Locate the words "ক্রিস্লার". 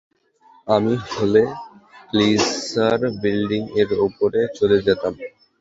2.09-2.99